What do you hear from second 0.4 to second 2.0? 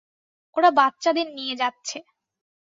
ওরা বাচ্চাদের নিয়ে যাচ্ছে!